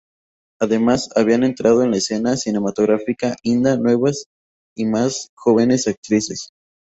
Además, 0.59 1.09
habían 1.15 1.43
entrado 1.43 1.83
en 1.83 1.91
la 1.91 1.97
escena 1.97 2.35
cinematográfica 2.35 3.35
Inda 3.43 3.77
nuevas 3.77 4.25
y 4.75 4.85
más 4.87 5.29
jóvenes 5.35 5.87
actrices. 5.87 6.49